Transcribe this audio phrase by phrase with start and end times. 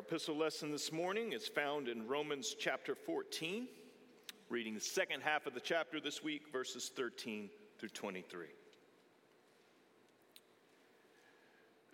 [0.00, 3.68] Our epistle lesson this morning is found in Romans chapter 14,
[4.48, 8.46] reading the second half of the chapter this week, verses 13 through 23.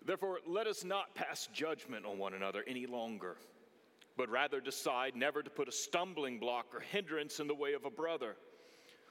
[0.05, 3.39] Therefore, let us not pass judgment on one another any longer,
[4.17, 7.87] but rather decide never to put a stumbling block or hindrance in the way of
[7.87, 8.37] a brother.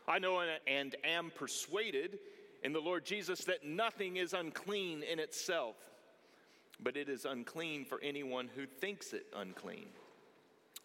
[0.07, 2.18] I know and am persuaded
[2.64, 5.75] in the Lord Jesus that nothing is unclean in itself
[6.82, 9.88] but it is unclean for anyone who thinks it unclean.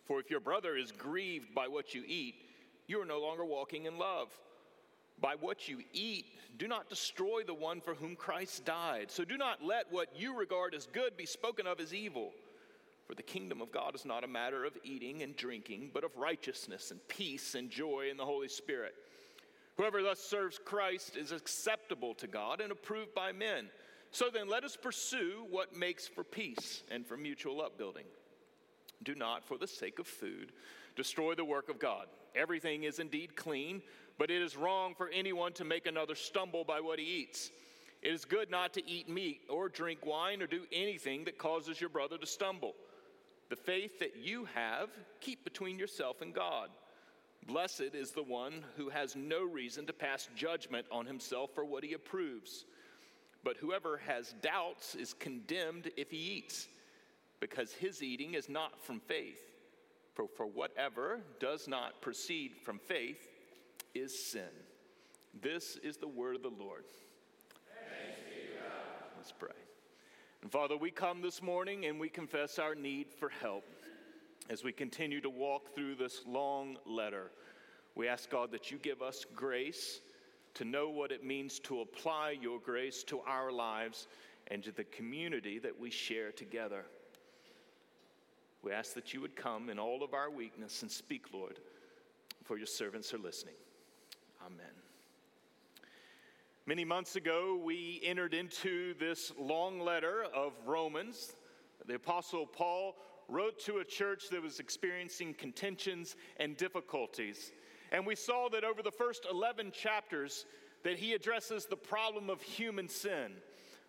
[0.04, 2.34] For if your brother is grieved by what you eat,
[2.86, 4.28] you are no longer walking in love.
[5.20, 6.26] By what you eat,
[6.56, 9.10] do not destroy the one for whom Christ died.
[9.10, 12.32] So do not let what you regard as good be spoken of as evil.
[13.06, 16.16] For the kingdom of God is not a matter of eating and drinking, but of
[16.16, 18.94] righteousness and peace and joy in the Holy Spirit.
[19.76, 23.68] Whoever thus serves Christ is acceptable to God and approved by men.
[24.12, 28.06] So then, let us pursue what makes for peace and for mutual upbuilding.
[29.02, 30.52] Do not, for the sake of food,
[30.96, 32.06] destroy the work of God.
[32.34, 33.82] Everything is indeed clean,
[34.18, 37.50] but it is wrong for anyone to make another stumble by what he eats.
[38.02, 41.80] It is good not to eat meat or drink wine or do anything that causes
[41.80, 42.74] your brother to stumble.
[43.48, 46.70] The faith that you have, keep between yourself and God.
[47.46, 51.84] Blessed is the one who has no reason to pass judgment on himself for what
[51.84, 52.64] he approves.
[53.42, 56.68] But whoever has doubts is condemned if he eats,
[57.40, 59.38] because his eating is not from faith.
[60.14, 63.28] For, for whatever does not proceed from faith
[63.94, 64.50] is sin.
[65.40, 66.84] This is the word of the Lord.
[69.16, 69.50] Let's pray.
[70.42, 73.64] And Father, we come this morning and we confess our need for help
[74.48, 77.30] as we continue to walk through this long letter.
[77.94, 80.00] We ask God that you give us grace
[80.54, 84.08] to know what it means to apply your grace to our lives
[84.48, 86.84] and to the community that we share together.
[88.62, 91.58] We ask that you would come in all of our weakness and speak, Lord,
[92.44, 93.54] for your servants are listening.
[94.44, 94.66] Amen.
[96.66, 101.32] Many months ago, we entered into this long letter of Romans.
[101.86, 102.96] The Apostle Paul
[103.28, 107.52] wrote to a church that was experiencing contentions and difficulties.
[107.92, 110.46] And we saw that over the first 11 chapters
[110.84, 113.32] that he addresses the problem of human sin,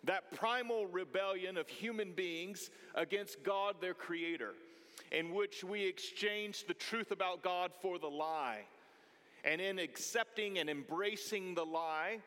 [0.04, 4.54] that primal rebellion of human beings against God their creator,
[5.10, 8.62] in which we exchange the truth about God for the lie.
[9.44, 12.18] And in accepting and embracing the lie,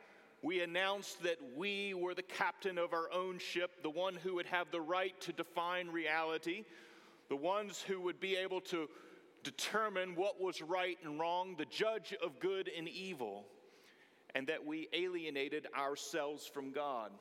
[0.41, 4.45] we announced that we were the captain of our own ship, the one who would
[4.45, 6.65] have the right to define reality,
[7.29, 8.87] the ones who would be able to
[9.45, 13.45] determine what was right and wrong, the judge of good and evil,
[14.33, 17.11] and that we alienated ourselves from God.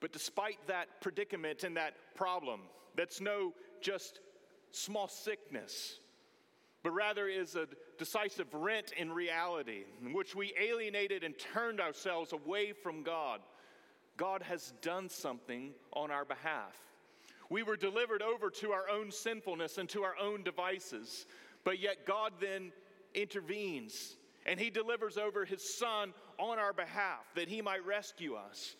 [0.00, 2.60] But despite that predicament and that problem,
[2.94, 4.20] that's no just
[4.70, 5.98] small sickness,
[6.84, 12.32] but rather is a decisive rent in reality in which we alienated and turned ourselves
[12.32, 13.40] away from God.
[14.16, 16.76] God has done something on our behalf.
[17.50, 21.26] We were delivered over to our own sinfulness and to our own devices,
[21.64, 22.72] but yet God then
[23.14, 24.16] intervenes
[24.48, 28.76] and He delivers over His Son on our behalf that He might rescue us.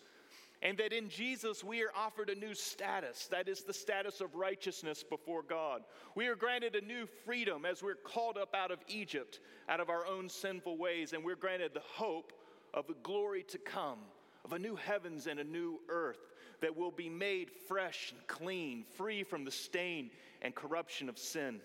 [0.60, 3.28] And that in Jesus we are offered a new status.
[3.30, 5.82] That is the status of righteousness before God.
[6.16, 9.88] We are granted a new freedom as we're called up out of Egypt, out of
[9.88, 12.32] our own sinful ways, and we're granted the hope
[12.74, 13.98] of the glory to come,
[14.44, 18.84] of a new heavens and a new earth that will be made fresh and clean,
[18.96, 20.10] free from the stain
[20.42, 21.60] and corruption of sin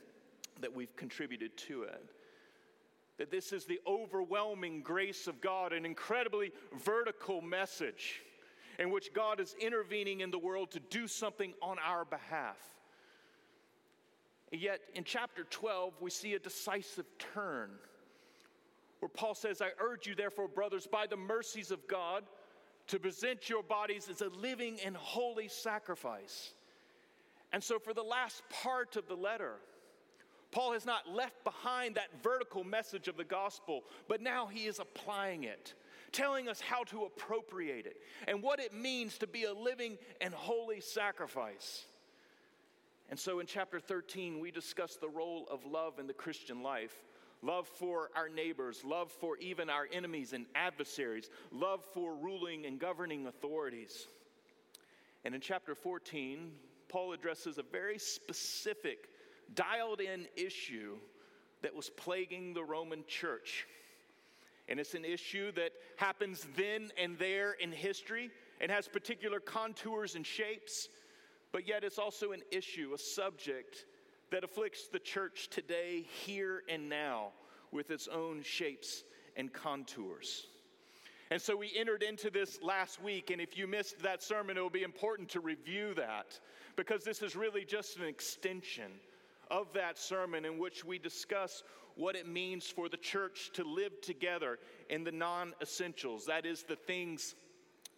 [0.61, 2.03] that we've contributed to it.
[3.17, 6.51] That this is the overwhelming grace of God, an incredibly
[6.83, 8.21] vertical message
[8.79, 12.57] in which God is intervening in the world to do something on our behalf.
[14.51, 17.71] Yet, in chapter 12, we see a decisive turn
[18.99, 22.23] where Paul says, I urge you, therefore, brothers, by the mercies of God,
[22.93, 26.51] to present your bodies as a living and holy sacrifice.
[27.51, 29.53] And so, for the last part of the letter,
[30.51, 34.77] Paul has not left behind that vertical message of the gospel, but now he is
[34.77, 35.73] applying it,
[36.11, 37.97] telling us how to appropriate it
[38.27, 41.85] and what it means to be a living and holy sacrifice.
[43.09, 46.93] And so, in chapter 13, we discuss the role of love in the Christian life
[47.43, 52.79] love for our neighbors, love for even our enemies and adversaries, love for ruling and
[52.79, 54.07] governing authorities.
[55.25, 56.51] And in chapter 14,
[56.87, 59.09] Paul addresses a very specific,
[59.53, 60.95] dialed in issue
[61.61, 63.67] that was plaguing the Roman church.
[64.69, 68.31] And it's an issue that happens then and there in history
[68.61, 70.87] and has particular contours and shapes.
[71.51, 73.85] but yet it's also an issue, a subject
[74.33, 77.27] that afflicts the church today, here and now,
[77.71, 79.03] with its own shapes
[79.35, 80.47] and contours.
[81.29, 84.61] And so we entered into this last week, and if you missed that sermon, it
[84.61, 86.39] will be important to review that
[86.75, 88.93] because this is really just an extension
[89.51, 91.61] of that sermon in which we discuss
[91.93, 94.57] what it means for the church to live together
[94.89, 97.35] in the non essentials, that is, the things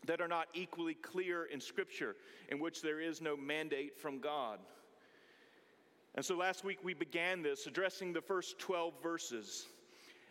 [0.06, 2.18] that are not equally clear in Scripture,
[2.50, 4.60] in which there is no mandate from God.
[6.16, 9.68] And so last week we began this addressing the first 12 verses.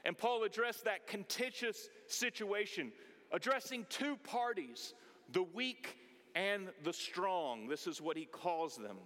[0.06, 2.90] And Paul addressed that contentious situation,
[3.32, 4.94] addressing two parties,
[5.32, 5.98] the weak
[6.34, 7.68] and the strong.
[7.68, 8.96] This is what he calls them.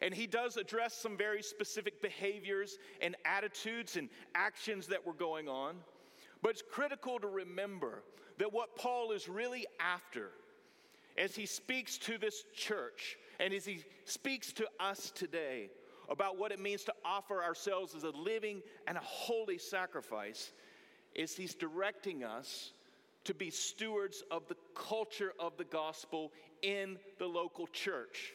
[0.00, 5.48] And he does address some very specific behaviors and attitudes and actions that were going
[5.48, 5.76] on.
[6.42, 8.02] But it's critical to remember
[8.38, 10.30] that what Paul is really after
[11.18, 15.70] as he speaks to this church and as he speaks to us today
[16.08, 20.52] about what it means to offer ourselves as a living and a holy sacrifice
[21.14, 22.72] is he's directing us
[23.24, 26.32] to be stewards of the culture of the gospel
[26.62, 28.32] in the local church.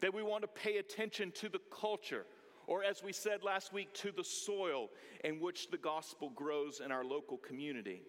[0.00, 2.26] That we want to pay attention to the culture,
[2.66, 4.88] or as we said last week, to the soil
[5.24, 8.02] in which the gospel grows in our local community.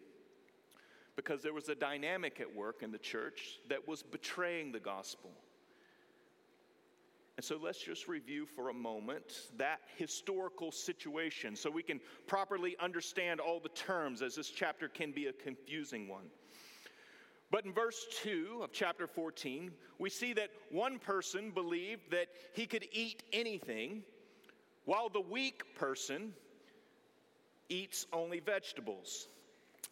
[1.17, 5.31] Because there was a dynamic at work in the church that was betraying the gospel.
[7.35, 12.77] And so let's just review for a moment that historical situation so we can properly
[12.79, 16.29] understand all the terms, as this chapter can be a confusing one.
[17.51, 22.65] But in verse 2 of chapter 14, we see that one person believed that he
[22.65, 24.03] could eat anything,
[24.85, 26.33] while the weak person
[27.69, 29.29] eats only vegetables.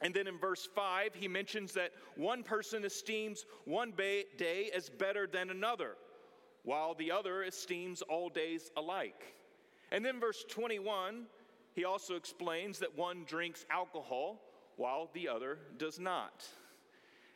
[0.02, 5.26] And then in verse 5, he mentions that one person esteems one day as better
[5.26, 5.96] than another
[6.64, 9.36] while the other esteems all days alike.
[9.92, 11.26] And then, verse 21,
[11.74, 14.42] he also explains that one drinks alcohol
[14.76, 16.44] while the other does not.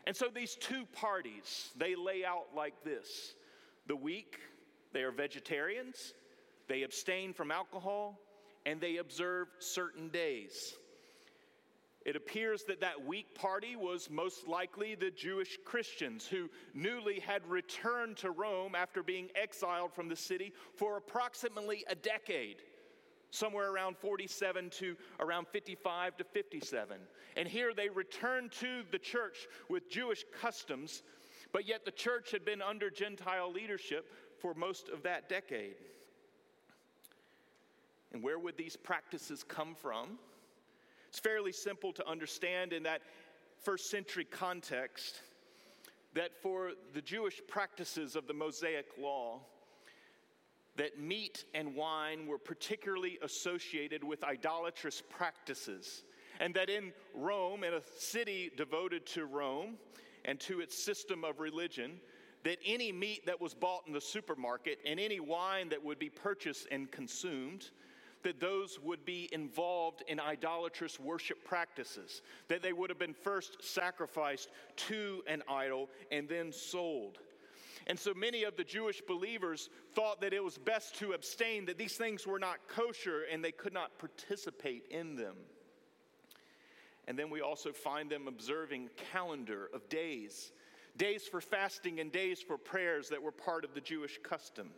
[0.07, 3.35] And so these two parties, they lay out like this
[3.87, 4.39] the weak,
[4.93, 6.13] they are vegetarians,
[6.67, 8.19] they abstain from alcohol,
[8.65, 10.75] and they observe certain days.
[12.05, 17.45] It appears that that weak party was most likely the Jewish Christians who newly had
[17.45, 22.63] returned to Rome after being exiled from the city for approximately a decade,
[23.31, 26.97] somewhere around 47 to around 55 to 57.
[27.35, 31.03] And here they returned to the church with Jewish customs,
[31.51, 34.09] but yet the church had been under Gentile leadership
[34.39, 35.75] for most of that decade.
[38.13, 40.17] And where would these practices come from?
[41.09, 43.01] It's fairly simple to understand in that
[43.63, 45.21] first century context
[46.13, 49.39] that for the Jewish practices of the Mosaic law,
[50.75, 56.03] that meat and wine were particularly associated with idolatrous practices.
[56.39, 59.77] And that in Rome, in a city devoted to Rome
[60.25, 61.99] and to its system of religion,
[62.43, 66.09] that any meat that was bought in the supermarket and any wine that would be
[66.09, 67.71] purchased and consumed
[68.23, 73.63] that those would be involved in idolatrous worship practices, that they would have been first
[73.63, 77.17] sacrificed to an idol and then sold.
[77.87, 81.77] And so many of the Jewish believers thought that it was best to abstain, that
[81.77, 85.35] these things were not kosher and they could not participate in them.
[87.07, 90.51] And then we also find them observing calendar of days,
[90.97, 94.69] days for fasting and days for prayers that were part of the Jewish custom.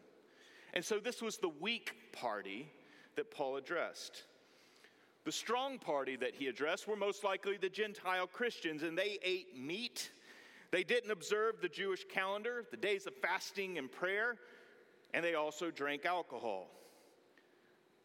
[0.74, 2.72] And so this was the weak party
[3.16, 4.24] that Paul addressed.
[5.24, 9.58] The strong party that he addressed were most likely the Gentile Christians, and they ate
[9.58, 10.12] meat.
[10.72, 14.38] They didn't observe the Jewish calendar, the days of fasting and prayer,
[15.14, 16.68] and they also drank alcohol.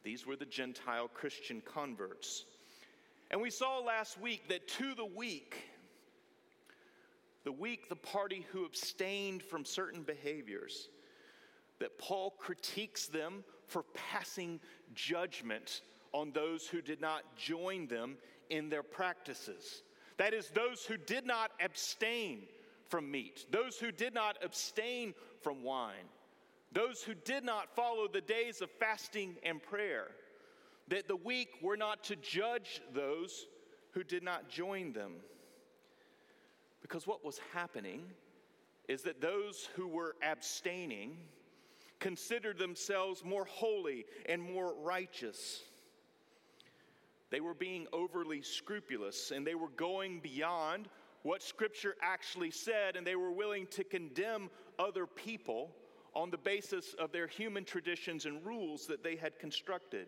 [0.02, 2.44] These were the Gentile Christian converts.
[3.30, 5.56] And we saw last week that to the weak,
[7.44, 10.88] the weak, the party who abstained from certain behaviors,
[11.78, 14.60] that Paul critiques them for passing
[14.94, 15.82] judgment
[16.12, 18.16] on those who did not join them
[18.50, 19.82] in their practices.
[20.18, 22.42] That is, those who did not abstain
[22.88, 26.08] from meat, those who did not abstain from wine,
[26.72, 30.08] those who did not follow the days of fasting and prayer.
[30.88, 33.46] That the weak were not to judge those
[33.90, 35.14] who did not join them.
[36.80, 38.02] Because what was happening
[38.88, 41.16] is that those who were abstaining
[42.00, 45.62] considered themselves more holy and more righteous.
[47.30, 50.88] They were being overly scrupulous and they were going beyond
[51.26, 54.48] what Scripture actually said, and they were willing to condemn
[54.78, 55.74] other people
[56.14, 60.06] on the basis of their human traditions and rules that they had constructed.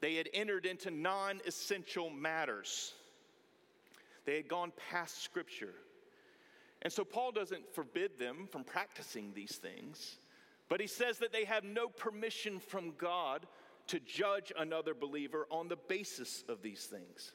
[0.00, 2.94] They had entered into non essential matters,
[4.24, 5.74] they had gone past Scripture.
[6.82, 10.16] And so Paul doesn't forbid them from practicing these things,
[10.68, 13.46] but he says that they have no permission from God
[13.88, 17.32] to judge another believer on the basis of these things.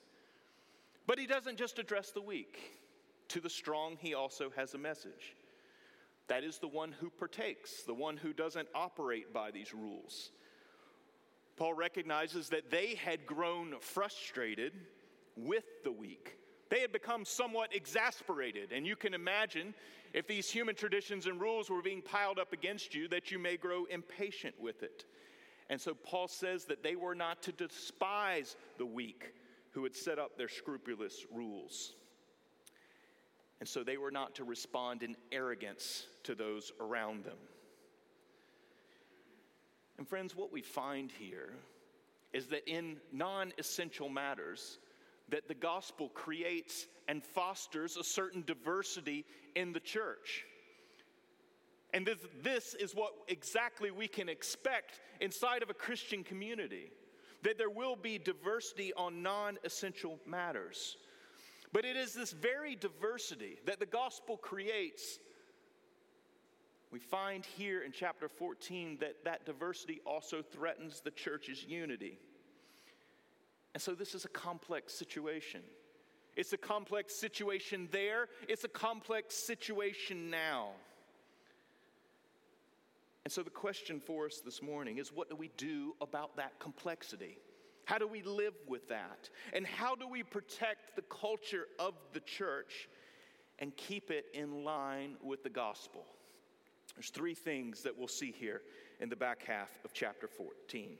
[1.07, 2.59] But he doesn't just address the weak.
[3.29, 5.35] To the strong, he also has a message.
[6.27, 10.31] That is the one who partakes, the one who doesn't operate by these rules.
[11.55, 14.73] Paul recognizes that they had grown frustrated
[15.38, 16.38] with the weak.
[16.71, 19.73] They had become somewhat exasperated, and you can imagine
[20.13, 23.57] if these human traditions and rules were being piled up against you, that you may
[23.57, 25.03] grow impatient with it.
[25.69, 29.33] And so Paul says that they were not to despise the weak
[29.71, 31.91] who had set up their scrupulous rules.
[33.59, 37.37] And so they were not to respond in arrogance to those around them.
[39.97, 41.53] And friends, what we find here
[42.31, 44.79] is that in non-essential matters,
[45.31, 50.45] that the gospel creates and fosters a certain diversity in the church.
[51.93, 56.91] And this, this is what exactly we can expect inside of a Christian community
[57.43, 60.97] that there will be diversity on non essential matters.
[61.73, 65.19] But it is this very diversity that the gospel creates.
[66.91, 72.19] We find here in chapter 14 that that diversity also threatens the church's unity.
[73.73, 75.61] And so this is a complex situation.
[76.35, 80.69] It's a complex situation there, it's a complex situation now.
[83.23, 86.59] And so the question for us this morning is what do we do about that
[86.59, 87.37] complexity?
[87.85, 89.29] How do we live with that?
[89.53, 92.87] And how do we protect the culture of the church
[93.59, 96.05] and keep it in line with the gospel?
[96.95, 98.61] There's three things that we'll see here
[98.99, 100.97] in the back half of chapter 14.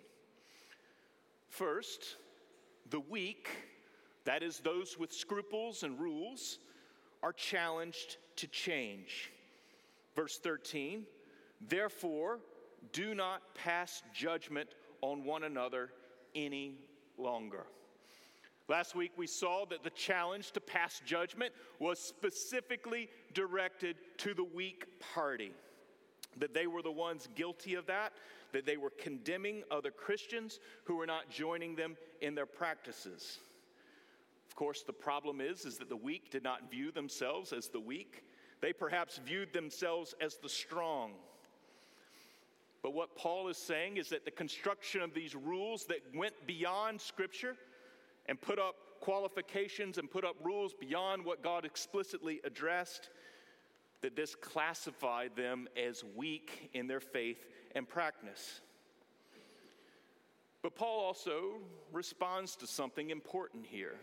[1.50, 2.18] First,
[2.90, 3.50] the weak,
[4.26, 6.60] that is, those with scruples and rules,
[7.24, 9.32] are challenged to change.
[10.16, 11.06] Verse 13,
[11.68, 12.40] Therefore,
[12.92, 14.70] do not pass judgment
[15.02, 15.90] on one another
[16.36, 16.76] any
[17.18, 17.66] longer.
[18.68, 24.44] Last week, we saw that the challenge to pass judgment was specifically directed to the
[24.44, 25.52] weak party,
[26.38, 28.14] that they were the ones guilty of that,
[28.52, 33.40] that they were condemning other Christians who were not joining them in their practices.
[34.50, 37.80] Of course, the problem is, is that the weak did not view themselves as the
[37.80, 38.24] weak.
[38.62, 41.14] They perhaps viewed themselves as the strong.
[42.84, 47.00] But what Paul is saying is that the construction of these rules that went beyond
[47.00, 47.56] Scripture
[48.28, 53.10] and put up qualifications and put up rules beyond what God explicitly addressed,
[54.02, 58.62] that this classified them as weak in their faith and practice.
[60.62, 61.60] But Paul also
[61.92, 63.96] responds to something important here.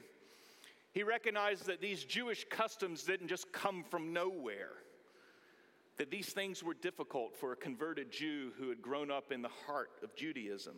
[0.92, 4.72] He recognized that these Jewish customs didn't just come from nowhere
[5.98, 9.50] that these things were difficult for a converted Jew who had grown up in the
[9.66, 10.76] heart of Judaism.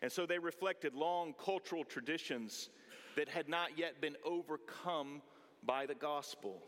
[0.00, 2.70] And so they reflected long cultural traditions
[3.16, 5.20] that had not yet been overcome
[5.64, 6.62] by the gospel.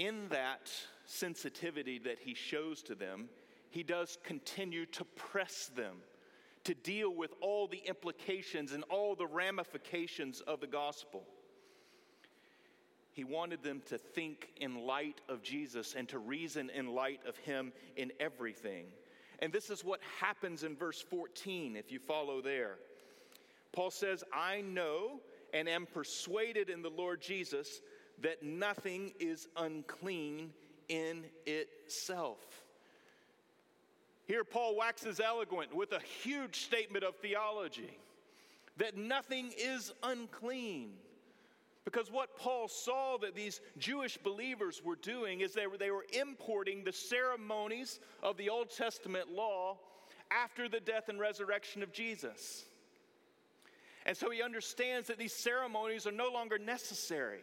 [0.00, 0.72] In that
[1.04, 3.28] sensitivity that he shows to them,
[3.68, 5.96] he does continue to press them
[6.64, 11.22] to deal with all the implications and all the ramifications of the gospel.
[13.12, 17.36] He wanted them to think in light of Jesus and to reason in light of
[17.36, 18.86] Him in everything.
[19.40, 22.76] And this is what happens in verse 14, if you follow there.
[23.72, 25.20] Paul says, I know
[25.52, 27.82] and am persuaded in the Lord Jesus
[28.22, 30.52] that nothing is unclean
[30.88, 32.38] in itself.
[34.26, 37.98] Here, Paul waxes eloquent with a huge statement of theology
[38.76, 40.92] that nothing is unclean.
[41.84, 46.06] Because what Paul saw that these Jewish believers were doing is they were, they were
[46.12, 49.78] importing the ceremonies of the Old Testament law
[50.30, 52.64] after the death and resurrection of Jesus.
[54.06, 57.40] And so he understands that these ceremonies are no longer necessary.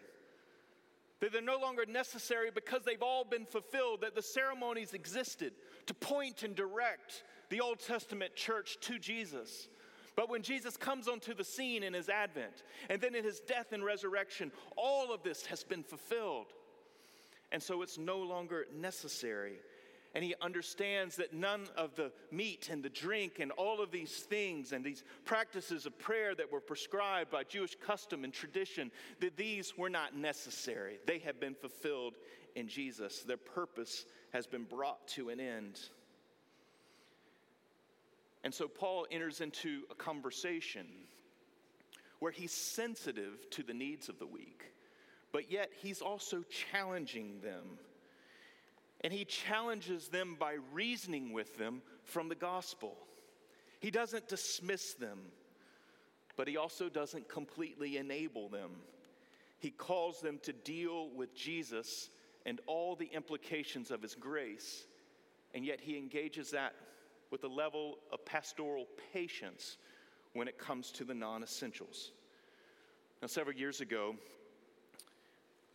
[1.19, 5.53] That they're no longer necessary because they've all been fulfilled, that the ceremonies existed
[5.87, 9.67] to point and direct the Old Testament church to Jesus.
[10.15, 13.71] But when Jesus comes onto the scene in his advent, and then in his death
[13.71, 16.47] and resurrection, all of this has been fulfilled.
[17.51, 19.59] And so it's no longer necessary.
[20.17, 24.11] And he understands that none of the meat and the drink and all of these
[24.11, 29.37] things and these practices of prayer that were prescribed by Jewish custom and tradition, that
[29.37, 30.97] these were not necessary.
[31.05, 32.15] They have been fulfilled
[32.55, 33.19] in Jesus.
[33.19, 35.79] Their purpose has been brought to an end.
[38.43, 40.87] And so Paul enters into a conversation
[42.17, 44.63] where he's sensitive to the needs of the weak,
[45.31, 47.77] but yet he's also challenging them
[49.01, 52.97] and he challenges them by reasoning with them from the gospel.
[53.79, 55.19] He doesn't dismiss them,
[56.35, 58.71] but he also doesn't completely enable them.
[59.59, 62.09] He calls them to deal with Jesus
[62.45, 64.85] and all the implications of his grace,
[65.53, 66.73] and yet he engages that
[67.29, 69.77] with a level of pastoral patience
[70.33, 72.11] when it comes to the non essentials.
[73.21, 74.15] Now, several years ago,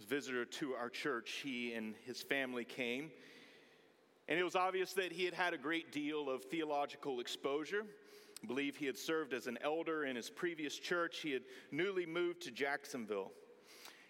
[0.05, 3.11] visitor to our church, he and his family came.
[4.29, 7.85] And it was obvious that he had had a great deal of theological exposure.
[8.43, 11.19] I believe he had served as an elder in his previous church.
[11.21, 13.33] He had newly moved to Jacksonville.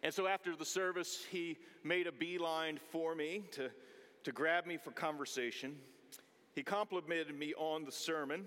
[0.02, 3.70] And so after the service, he made a beeline for me to,
[4.24, 5.76] to grab me for conversation.
[6.54, 8.44] He complimented me on the sermon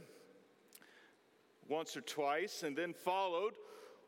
[1.68, 3.54] once or twice and then followed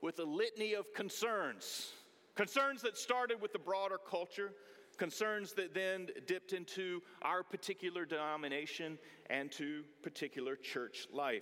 [0.02, 1.94] with a litany of concerns
[2.38, 4.54] Concerns that started with the broader culture,
[4.98, 9.00] concerns that then dipped into our particular denomination
[9.32, 11.42] and to particular church life.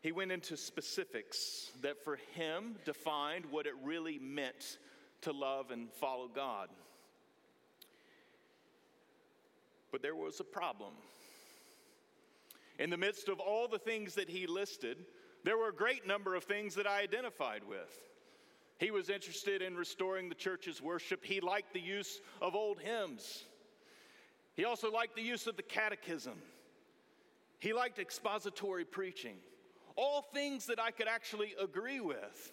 [0.00, 4.78] He went into specifics that for him defined what it really meant
[5.20, 6.70] to love and follow God.
[9.92, 10.94] But there was a problem.
[12.78, 14.96] In the midst of all the things that he listed,
[15.44, 18.15] there were a great number of things that I identified with.
[18.78, 21.24] He was interested in restoring the church's worship.
[21.24, 23.44] He liked the use of old hymns.
[24.54, 26.38] He also liked the use of the catechism.
[27.58, 29.36] He liked expository preaching.
[29.96, 32.52] All things that I could actually agree with.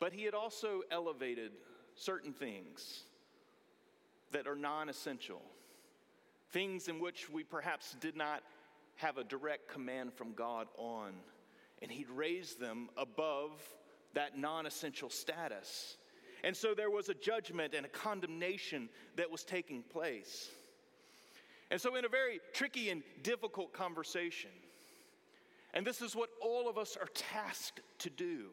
[0.00, 1.52] But he had also elevated
[1.94, 3.02] certain things
[4.32, 5.42] that are non essential,
[6.50, 8.42] things in which we perhaps did not
[8.96, 11.12] have a direct command from God on.
[11.82, 13.60] And he'd raised them above
[14.14, 15.96] that non essential status.
[16.44, 20.50] And so there was a judgment and a condemnation that was taking place.
[21.70, 24.50] And so, in a very tricky and difficult conversation,
[25.74, 28.46] and this is what all of us are tasked to do.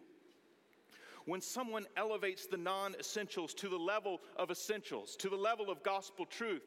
[1.25, 5.81] When someone elevates the non essentials to the level of essentials, to the level of
[5.81, 6.61] gospel truth,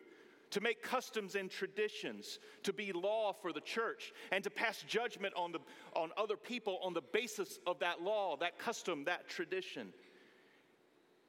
[0.51, 5.35] to make customs and traditions to be law for the church, and to pass judgment
[5.37, 5.59] on, the,
[5.95, 9.93] on other people on the basis of that law, that custom, that tradition.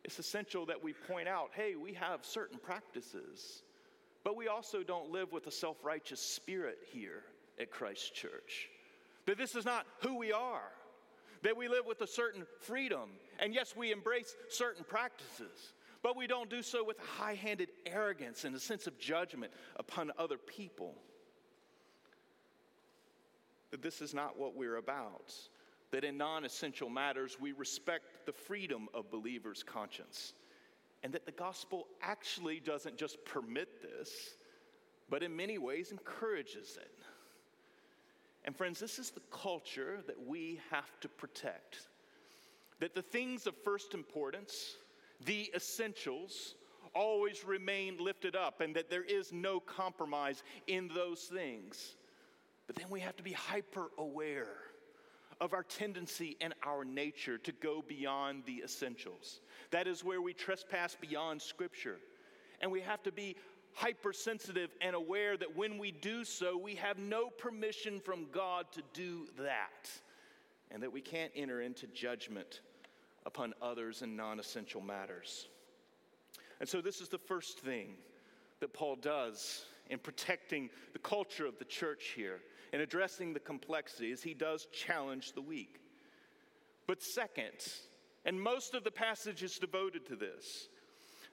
[0.04, 3.64] It's essential that we point out hey, we have certain practices,
[4.24, 7.24] but we also don't live with a self righteous spirit here
[7.60, 8.70] at Christ Church.
[9.26, 10.72] That this is not who we are,
[11.44, 15.74] that we live with a certain freedom, and yes, we embrace certain practices.
[16.02, 20.12] But we don't do so with high handed arrogance and a sense of judgment upon
[20.18, 20.96] other people.
[23.72, 25.34] That this is not what we're about.
[25.92, 30.34] That in non essential matters, we respect the freedom of believers' conscience.
[31.04, 34.36] And that the gospel actually doesn't just permit this,
[35.10, 36.92] but in many ways encourages it.
[38.46, 41.88] And friends, this is the culture that we have to protect.
[42.80, 44.76] That the things of first importance,
[45.26, 46.56] the essentials
[46.96, 51.96] always remain lifted up and that there is no compromise in those things.
[52.68, 54.58] But then we have to be hyper aware
[55.42, 59.40] of our tendency and our nature to go beyond the essentials.
[59.72, 61.98] That is where we trespass beyond Scripture.
[62.62, 63.38] And we have to be
[63.74, 68.82] hypersensitive and aware that when we do so, we have no permission from God to
[68.94, 69.90] do that,
[70.72, 72.62] and that we can't enter into judgment
[73.30, 75.48] upon others in non essential matters.
[76.60, 77.94] And so, this is the first thing
[78.60, 82.40] that Paul does in protecting the culture of the church here
[82.74, 84.22] and addressing the complexities.
[84.22, 85.80] He does challenge the weak.
[86.88, 87.54] But, second,
[88.26, 90.68] and most of the passage is devoted to this,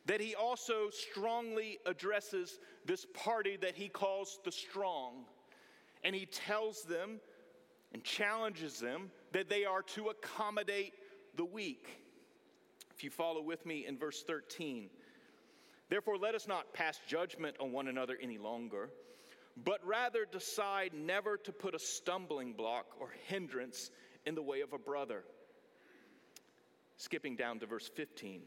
[0.04, 5.24] that he also strongly addresses this party that he calls the strong.
[6.04, 7.20] And he tells them
[7.92, 10.92] and challenges them that they are to accommodate
[11.36, 11.86] the weak.
[12.94, 14.88] If you follow with me in verse 13,
[15.90, 18.90] therefore let us not pass judgment on one another any longer,
[19.64, 23.90] but rather decide never to put a stumbling block or hindrance
[24.24, 25.24] in the way of a brother.
[26.96, 28.40] Skipping down to verse 15.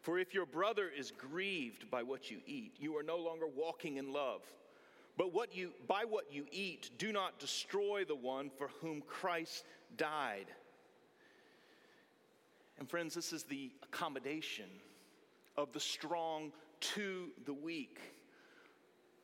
[0.00, 3.96] For if your brother is grieved by what you eat, you are no longer walking
[3.96, 4.42] in love.
[5.16, 9.64] But what you, by what you eat, do not destroy the one for whom Christ
[9.96, 10.46] died.
[12.78, 14.66] And friends, this is the accommodation
[15.56, 17.98] of the strong to the weak.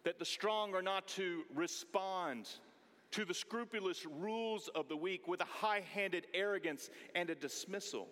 [0.05, 2.49] That the strong are not to respond
[3.13, 8.09] to the scrupulous rules of the weak with a high handed arrogance and a dismissal,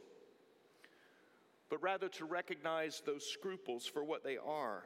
[1.71, 4.85] but rather to recognize those scruples for what they are.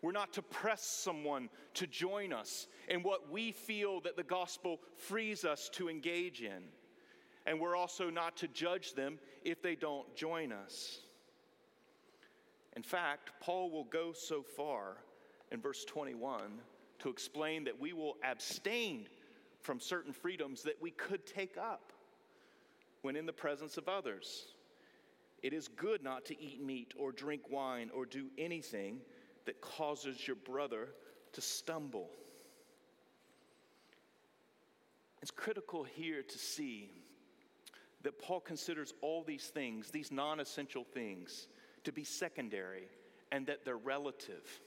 [0.00, 4.80] We're not to press someone to join us in what we feel that the gospel
[4.96, 6.62] frees us to engage in.
[7.48, 10.98] And we're also not to judge them if they don't join us.
[12.76, 14.98] In fact, Paul will go so far
[15.50, 16.42] in verse 21
[16.98, 19.08] to explain that we will abstain
[19.62, 21.90] from certain freedoms that we could take up
[23.00, 24.48] when in the presence of others.
[25.42, 28.98] It is good not to eat meat or drink wine or do anything
[29.46, 30.88] that causes your brother
[31.32, 32.10] to stumble.
[35.22, 36.90] It's critical here to see
[38.02, 41.48] that Paul considers all these things, these non essential things,
[41.84, 42.88] to be secondary
[43.32, 44.60] and that they're relative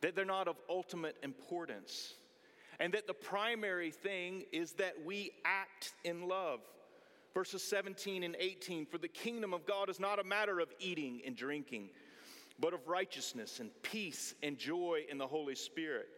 [0.00, 2.14] that they're not of ultimate importance,
[2.80, 6.60] and that the primary thing is that we act in love.
[7.34, 11.20] Verses 17 and 18 For the kingdom of God is not a matter of eating
[11.26, 11.90] and drinking,
[12.60, 16.08] but of righteousness and peace and joy in the Holy Spirit.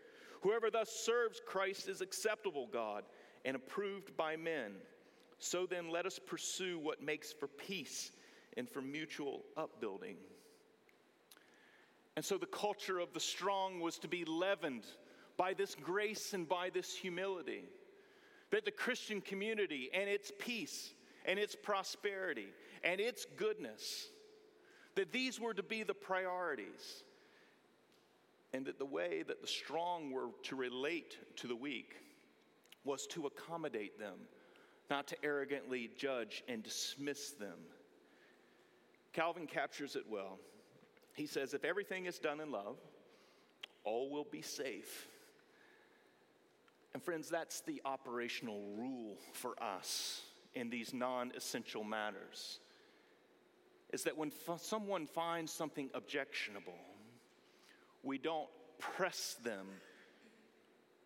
[0.42, 3.04] Whoever thus serves Christ is acceptable, God,
[3.44, 4.72] and approved by men.
[5.40, 8.12] So then, let us pursue what makes for peace
[8.57, 10.16] and for mutual upbuilding.
[12.14, 14.85] And so the culture of the strong was to be leavened
[15.38, 17.64] by this grace and by this humility.
[18.50, 20.92] That the Christian community and its peace
[21.24, 22.48] and its prosperity
[22.85, 24.09] and its goodness,
[24.96, 27.05] that these were to be the priorities.
[28.53, 31.94] And that the way that the strong were to relate to the weak
[32.85, 34.18] was to accommodate them,
[34.90, 37.59] not to arrogantly judge and dismiss them.
[39.12, 40.38] Calvin captures it well.
[41.14, 42.76] He says, if everything is done in love,
[43.85, 45.09] all will be safe.
[46.92, 50.22] And friends, that's the operational rule for us
[50.55, 52.59] in these non essential matters.
[53.92, 56.79] Is that when f- someone finds something objectionable,
[58.03, 58.48] we don't
[58.79, 59.66] press them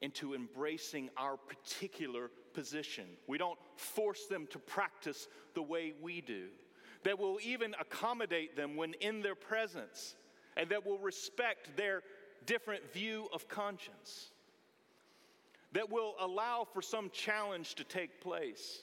[0.01, 3.05] into embracing our particular position.
[3.27, 6.47] We don't force them to practice the way we do
[7.05, 10.17] that will even accommodate them when in their presence,
[10.57, 12.03] and that will respect their
[12.47, 14.31] different view of conscience,
[15.73, 18.83] that will allow for some challenge to take place,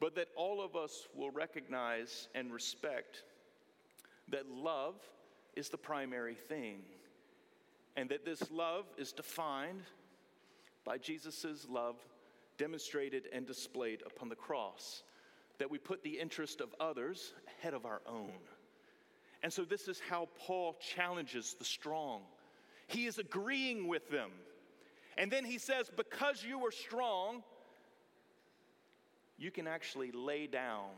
[0.00, 3.24] but that all of us will recognize and respect
[4.28, 4.96] that love
[5.56, 6.80] is the primary thing,
[7.96, 9.82] and that this love is defined
[10.84, 11.96] by Jesus' love
[12.62, 15.02] demonstrated and displayed upon the cross
[15.58, 18.30] that we put the interest of others ahead of our own.
[19.42, 22.20] And so, this is how Paul challenges the strong.
[22.86, 24.30] He is agreeing with them.
[25.18, 27.42] And then he says, Because you are strong,
[29.38, 30.90] you can actually lay down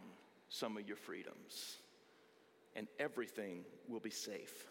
[0.50, 1.78] some of your freedoms,
[2.76, 4.68] and everything will be safe.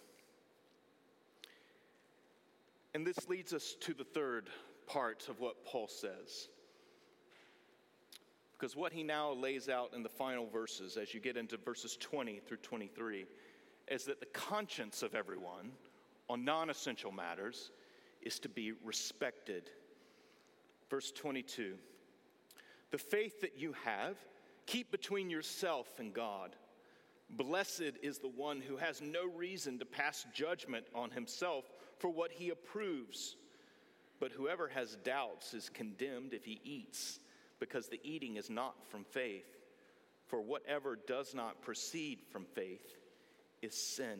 [2.94, 4.52] And this leads us to the third
[4.86, 6.50] part of what Paul says.
[8.64, 11.98] Because what he now lays out in the final verses, as you get into verses
[12.00, 13.26] 20 through 23,
[13.90, 15.74] is that the conscience of everyone
[16.30, 17.72] on non essential matters
[18.22, 19.70] is to be respected.
[20.90, 21.74] Verse 22
[22.92, 24.16] The faith that you have,
[24.66, 26.56] keep between yourself and God.
[27.32, 31.66] Blessed is the one who has no reason to pass judgment on himself
[32.00, 33.36] for what he approves.
[34.22, 37.20] But whoever has doubts is condemned if he eats
[37.64, 39.46] because the eating is not from faith.
[40.28, 42.98] For whatever does not proceed from faith
[43.62, 44.20] is sin.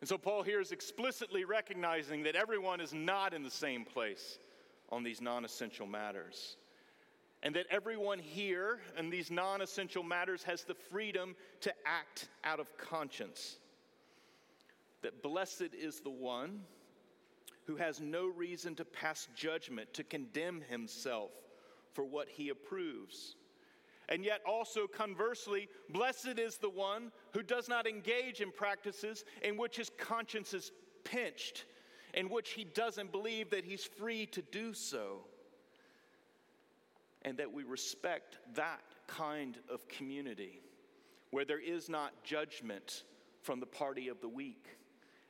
[0.00, 4.38] And so Paul here is explicitly recognizing that everyone is not in the same place
[4.90, 6.56] on these non essential matters.
[7.42, 12.58] And that everyone here in these non essential matters has the freedom to act out
[12.58, 13.58] of conscience.
[15.02, 16.60] That blessed is the one
[17.66, 21.30] who has no reason to pass judgment, to condemn himself
[21.92, 23.36] for what he approves.
[24.08, 29.56] And yet, also conversely, blessed is the one who does not engage in practices in
[29.56, 30.72] which his conscience is
[31.04, 31.64] pinched,
[32.14, 35.20] in which he doesn't believe that he's free to do so.
[37.22, 40.60] And that we respect that kind of community
[41.30, 43.04] where there is not judgment
[43.42, 44.66] from the party of the weak,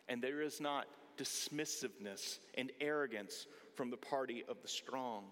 [0.09, 0.87] and there is not
[1.19, 5.25] dismissiveness and arrogance from the party of the strong.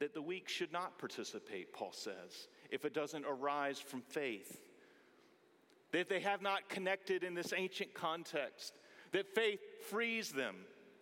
[0.00, 4.60] That the weak should not participate, Paul says, if it doesn't arise from faith.
[5.92, 8.74] That they have not connected in this ancient context,
[9.12, 10.56] that faith frees them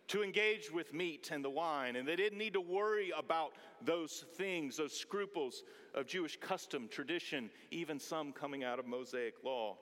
[0.09, 4.27] to engage with meat and the wine, and they didn't need to worry about those
[4.35, 5.63] things, those scruples
[5.95, 9.79] of Jewish custom, tradition, even some coming out of Mosaic law,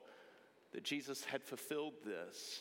[0.73, 2.61] that Jesus had fulfilled this.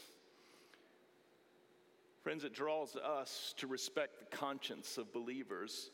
[2.24, 5.92] Friends, it draws us to respect the conscience of believers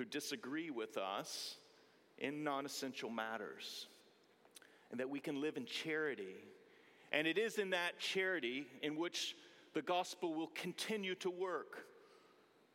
[0.00, 1.56] who disagree with us
[2.16, 3.86] in non essential matters,
[4.90, 6.36] and that we can live in charity.
[7.12, 9.36] And it is in that charity in which
[9.74, 11.84] the gospel will continue to work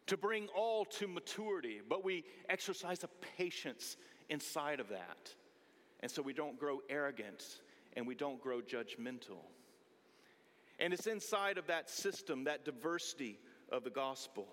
[0.06, 3.98] to bring all to maturity, but we exercise a patience
[4.30, 5.34] inside of that.
[6.02, 7.44] And so we don't grow arrogant
[7.94, 9.42] and we don't grow judgmental.
[10.80, 13.40] And it's inside of that system, that diversity
[13.72, 14.46] of the gospel,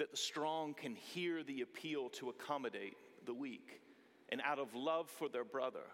[0.00, 3.80] that the strong can hear the appeal to accommodate the weak
[4.28, 5.86] and out of love for their brother,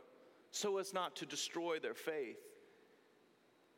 [0.51, 2.39] so as not to destroy their faith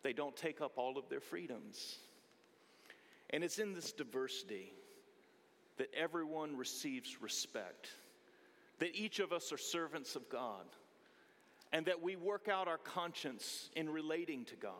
[0.03, 1.99] they don't take up all of their freedoms.
[3.31, 4.73] And it's in this diversity
[5.77, 7.89] that everyone receives respect,
[8.79, 10.65] that each of us are servants of God,
[11.73, 14.73] and that we work out our conscience in relating to God,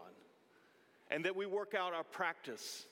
[1.11, 2.87] and that we work out our practice,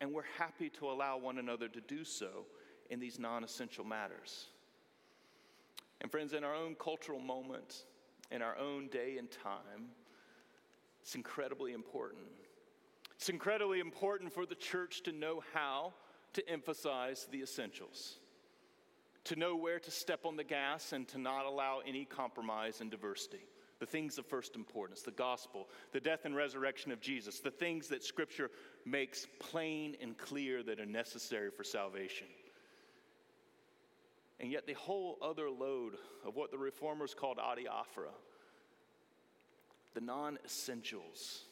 [0.00, 2.46] and we're happy to allow one another to do so
[2.88, 4.48] in these non essential matters.
[6.00, 7.84] And, friends, in our own cultural moment,
[8.30, 9.90] in our own day and time,
[11.02, 12.26] it's incredibly important.
[13.16, 15.92] It's incredibly important for the church to know how
[16.32, 18.18] to emphasize the essentials,
[19.24, 22.90] to know where to step on the gas and to not allow any compromise and
[22.90, 23.44] diversity.
[23.80, 27.88] The things of first importance, the gospel, the death and resurrection of Jesus, the things
[27.88, 28.50] that Scripture
[28.84, 32.26] makes plain and clear that are necessary for salvation.
[34.38, 35.94] And yet, the whole other load
[36.26, 38.12] of what the reformers called adiaphora,
[39.94, 41.44] the non essentials,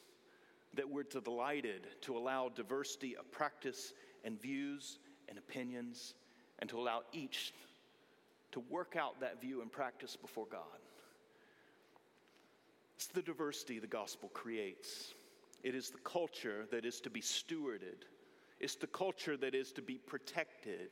[0.75, 6.13] that we're delighted to allow diversity of practice and views and opinions,
[6.59, 7.53] and to allow each
[8.51, 10.78] to work out that view and practice before God.
[12.99, 15.13] It's the diversity the gospel creates.
[15.63, 18.03] It is the culture that is to be stewarded.
[18.59, 20.89] It's the culture that is to be protected.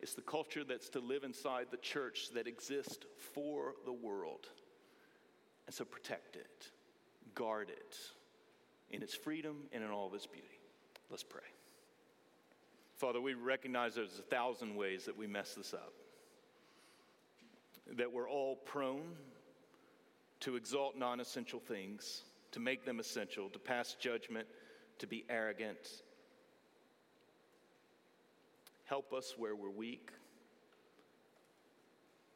[0.00, 4.48] It's the culture that's to live inside the church that exists for the world.
[5.64, 6.70] And so protect it,
[7.34, 7.96] guard it
[8.90, 10.60] in its freedom and in all of its beauty.
[11.08, 11.40] Let's pray.
[12.98, 15.94] Father, we recognize there's a thousand ways that we mess this up,
[17.96, 19.14] that we're all prone
[20.40, 22.22] to exalt non essential things,
[22.52, 24.46] to make them essential, to pass judgment,
[24.98, 26.02] to be arrogant.
[28.84, 30.10] Help us where we're weak,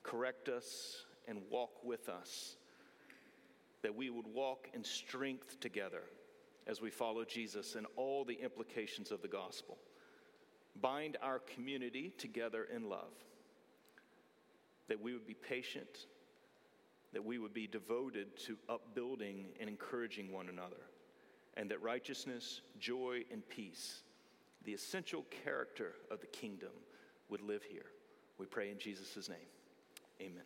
[0.02, 2.56] correct us, and walk with us
[3.82, 6.02] that we would walk in strength together
[6.66, 9.76] as we follow Jesus and all the implications of the gospel.
[10.80, 13.12] Bind our community together in love,
[14.88, 16.06] that we would be patient,
[17.12, 20.80] that we would be devoted to upbuilding and encouraging one another,
[21.56, 24.02] and that righteousness, joy, and peace,
[24.64, 26.70] the essential character of the kingdom,
[27.28, 27.86] would live here.
[28.38, 29.38] We pray in Jesus' name.
[30.20, 30.42] Amen.